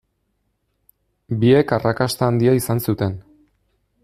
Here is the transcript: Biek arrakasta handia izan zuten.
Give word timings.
Biek 1.43 1.75
arrakasta 1.79 2.31
handia 2.31 2.59
izan 2.63 2.83
zuten. 2.89 3.19